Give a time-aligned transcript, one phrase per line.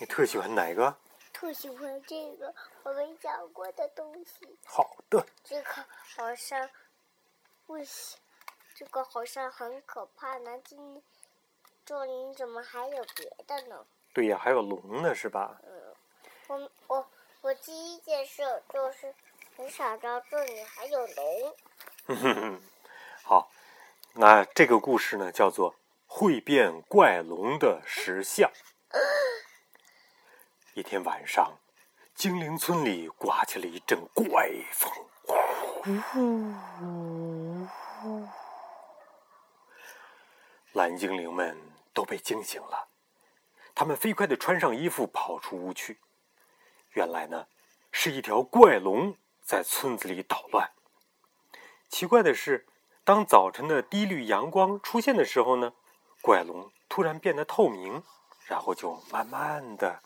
[0.00, 0.96] 你特喜欢哪个？
[1.32, 2.54] 特喜欢这个
[2.84, 4.58] 我们讲过的东西。
[4.64, 5.24] 好的。
[5.42, 5.84] 这个
[6.16, 6.70] 好像，
[7.66, 8.18] 不行？
[8.74, 10.56] 这个好像很可怕呢。
[10.64, 11.02] 今
[11.84, 13.84] 这里怎么还有别的呢？
[14.12, 15.60] 对呀，还有龙呢，是吧？
[15.64, 15.94] 嗯，
[16.46, 17.10] 我我
[17.40, 18.42] 我第一件事
[18.72, 19.12] 就是
[19.56, 21.56] 没想到这里还有龙。
[22.06, 22.62] 哼哼哼，
[23.24, 23.50] 好，
[24.14, 25.72] 那这个故事呢，叫做
[26.06, 28.50] 《会变怪龙的石像》。
[30.78, 31.58] 一天晚上，
[32.14, 34.92] 精灵村里刮起了一阵怪风，
[40.74, 41.58] 蓝精灵们
[41.92, 42.86] 都被惊醒了，
[43.74, 45.98] 他们飞快的穿上衣服，跑出屋去。
[46.92, 47.48] 原来呢，
[47.90, 50.70] 是一条怪龙在村子里捣乱。
[51.88, 52.68] 奇怪的是，
[53.02, 55.72] 当早晨的第一缕阳光出现的时候呢，
[56.22, 58.04] 怪龙突然变得透明，
[58.46, 60.04] 然后就慢慢的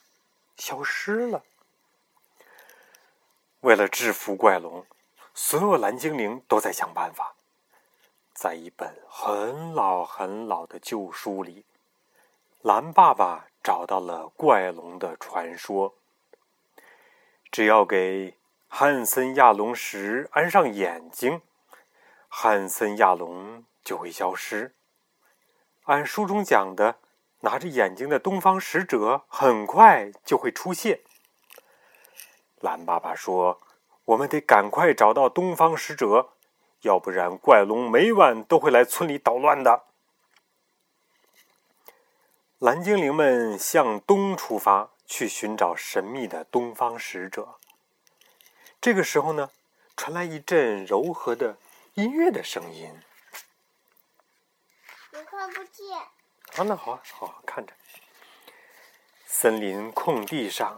[0.56, 1.42] 消失了。
[3.60, 4.86] 为了制服怪龙，
[5.34, 7.34] 所有蓝精灵都在想办法。
[8.34, 11.64] 在一本很老很老的旧书里，
[12.60, 15.94] 蓝爸爸找到了怪龙的传说。
[17.50, 21.42] 只要给汉森亚龙石安上眼睛。
[22.34, 24.74] 汉森亚龙就会消失。
[25.84, 26.98] 按书中讲的，
[27.42, 31.02] 拿着眼睛的东方使者很快就会出现。
[32.60, 33.60] 蓝爸爸说
[34.06, 36.30] ：“我们得赶快找到东方使者，
[36.80, 39.84] 要不然怪龙每晚都会来村里捣乱的。”
[42.58, 47.56] 蓝精灵们向东出发，去寻找神秘的东方使者。
[48.80, 49.50] 这个时候呢，
[49.96, 51.56] 传来一阵柔和的。
[51.94, 52.90] 音乐的声音，
[55.12, 56.21] 我看不见。
[56.56, 57.72] 啊，那好，好好看着。
[59.26, 60.76] 森林空地上，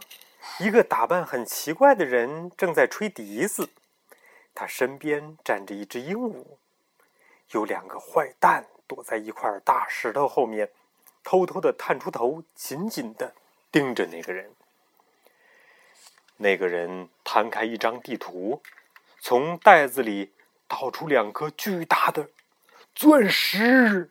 [0.59, 3.69] 一个打扮很奇怪的人正在吹笛子，
[4.53, 6.57] 他身边站着一只鹦鹉，
[7.51, 10.71] 有两个坏蛋躲在一块大石头后面，
[11.23, 13.35] 偷偷的探出头，紧紧的
[13.71, 14.53] 盯着那个人。
[16.37, 18.61] 那个人摊开一张地图，
[19.19, 20.31] 从袋子里。
[20.67, 22.31] 掏出两颗巨大的
[22.95, 24.09] 钻石，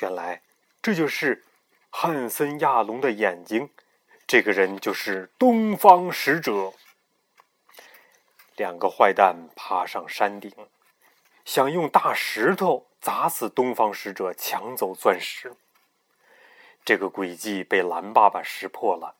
[0.00, 0.42] 原来
[0.82, 1.44] 这就是
[1.90, 3.70] 汉森亚龙的眼睛
[4.26, 6.72] 这个人就是东方使者。
[8.56, 10.50] 两个坏蛋爬上山顶
[11.44, 15.54] 想用大石头砸死东方使者抢走钻石。
[16.84, 19.16] 这个诡计被蓝爸爸识破了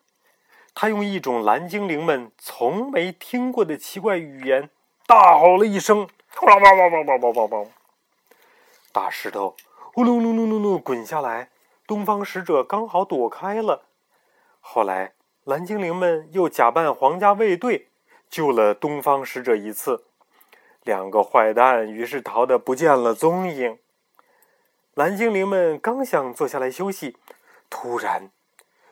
[0.73, 4.71] 他用一种蓝精灵们从没听过的奇怪语言
[5.07, 6.09] 大吼了一声
[8.93, 9.57] 大石头
[9.97, 11.49] 呼噜噜噜噜噜滚下来，
[11.87, 13.87] 东方使者刚好躲开了。
[14.61, 15.15] 后来，
[15.45, 17.89] 蓝精灵们又假扮皇家卫队，
[18.29, 20.05] 救了东方使者一次。
[20.83, 23.79] 两个坏蛋于是逃得不见了踪影。
[24.93, 27.17] 蓝精灵们刚想坐下来休息，
[27.71, 28.31] 突然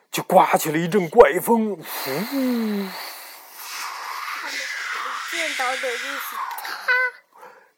[0.09, 1.83] 就刮起了一阵怪风，呼！
[5.59, 6.91] 到的就是他。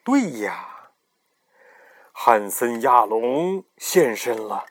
[0.05, 0.76] 对呀，
[2.19, 4.65] 汉森亚龙现身了。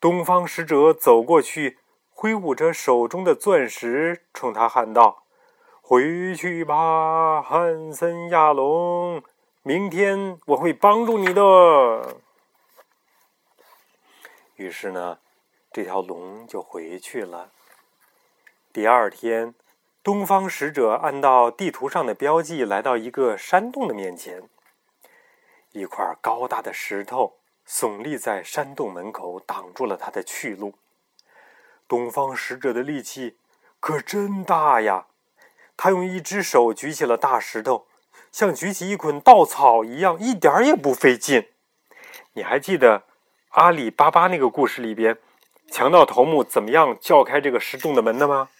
[0.00, 5.24] 东方使者走过去，挥舞着手中的钻石，冲他喊道
[5.82, 9.24] ：“回去吧，汉森亚龙，
[9.64, 12.16] 明天我会帮助你的。”
[14.54, 15.18] 于是呢，
[15.72, 17.50] 这条龙就回去了。
[18.72, 19.52] 第二天。
[20.02, 24.48] 东方使者按照地图上的标记，来到一个山洞的面前。
[25.72, 30.74] 一块高大的石头耸立在山洞门口，挡住了他的去路。
[31.86, 33.38] 东方使者的力气
[33.78, 35.06] 可真大呀！
[35.76, 37.86] 他用一只手举起了大石头，
[38.30, 41.48] 像举起一捆稻草一样，一点儿也不费劲。
[42.34, 43.04] 你还记得
[43.50, 45.18] 阿里巴巴那个故事里边，
[45.70, 48.50] 强盗头目怎么样撬开这个石洞的门的吗？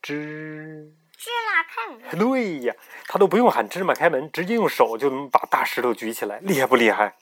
[0.00, 2.18] 芝芝麻开门。
[2.18, 2.74] 对呀，
[3.08, 7.16] 他都不用喊芝麻开门，直接用手就能把大石头举起来，厉害不厉害？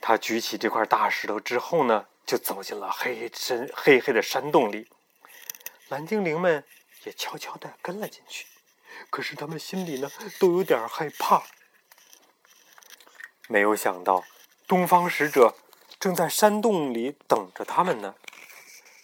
[0.00, 4.88] 他举起这块大石头之后呢，就走进了黑深黑黑的山洞里。
[5.88, 6.64] 蓝精灵们
[7.02, 8.46] 也悄悄的跟了进去，
[9.10, 10.08] 可是他们心里呢
[10.38, 11.42] 都有点害怕。
[13.48, 14.24] 没有想到，
[14.68, 15.56] 东方使者
[15.98, 18.14] 正在山洞里等着他们呢。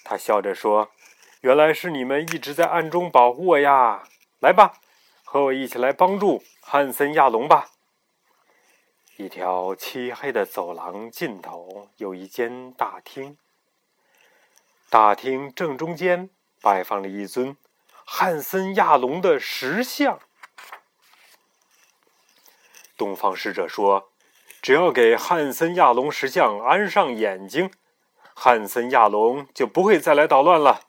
[0.05, 0.93] 他笑着说。
[1.41, 4.03] 原来是你们一直在暗中保护我呀！
[4.41, 4.81] 来吧，
[5.23, 7.71] 和我一起来帮助汉森亚龙吧。
[9.17, 13.39] 一条漆黑的走廊尽头有一间大厅，
[14.91, 16.31] 大厅正中间
[16.61, 17.57] 摆放了一尊
[18.05, 20.19] 汉森亚龙的石像。
[22.97, 24.11] 东方使者说
[24.61, 27.71] ：“只要给汉森亚龙石像安上眼睛，
[28.35, 30.81] 汉森亚龙就不会再来捣乱了。”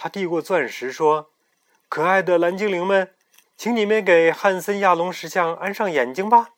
[0.00, 1.32] 他递过钻石说
[1.90, 3.12] ：“可爱的蓝精灵们，
[3.56, 6.50] 请你们给汉森亚龙石像安上眼睛吧。”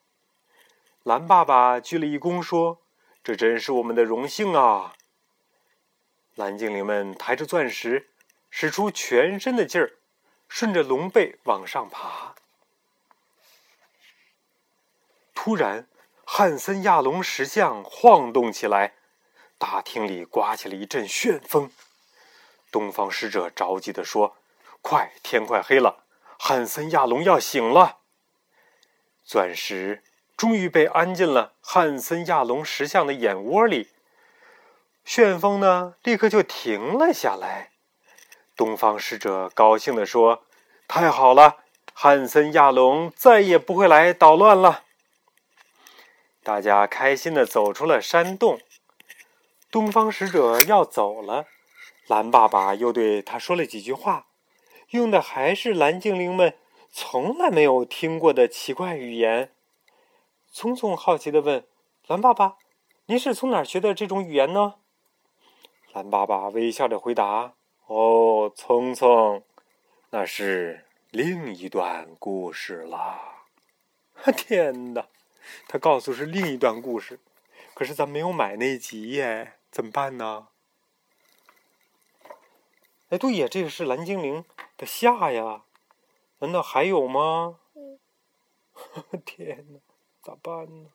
[1.05, 2.83] 蓝爸爸鞠了一躬说
[3.25, 4.93] ：“这真是我们的荣幸啊！”
[6.37, 8.11] 蓝精灵们抬着钻石，
[8.51, 9.95] 使出全身的劲儿，
[10.47, 12.35] 顺着龙背往上爬。
[15.35, 15.89] 突然，
[16.27, 18.93] 汉森亚龙石像晃动起来，
[19.57, 21.71] 大厅里刮起了一阵旋风。
[22.70, 24.37] 东方使者着急地说
[24.81, 26.05] ：“快，天快黑了，
[26.38, 27.99] 汉森亚龙要醒了。”
[29.25, 30.02] 钻石
[30.37, 33.90] 终于被安进了汉森亚龙石像的眼窝里，
[35.05, 37.70] 旋风呢，立刻就停了下来。
[38.56, 40.44] 东方使者高兴地说
[40.87, 41.58] ：“太好了，
[41.93, 44.84] 汉森亚龙再也不会来捣乱了。”
[46.43, 48.61] 大家开心的走出了山洞。
[49.70, 51.46] 东方使者要走了，
[52.11, 54.27] 蓝爸爸又对他说了几句话，
[54.89, 56.57] 用的还是蓝精灵们
[56.91, 59.53] 从来没有听过的奇怪语言。
[60.51, 61.65] 聪聪好奇的问
[62.09, 62.57] ：“蓝爸爸，
[63.07, 64.75] 您是从哪儿学的这种语言呢？”
[65.95, 67.55] 蓝爸爸微笑着回答
[67.87, 69.45] ：“哦，聪聪，
[70.11, 73.21] 那是另一段故事了。
[74.37, 75.06] ”天哪！
[75.69, 77.21] 他告诉是另一段故事，
[77.73, 80.49] 可是咱没有买那集耶，怎么办呢？
[83.11, 84.45] 哎，对呀，这个是蓝精灵
[84.77, 85.65] 的下呀，
[86.39, 87.59] 难道还有吗？
[89.27, 89.81] 天哪，
[90.23, 90.91] 咋办呢？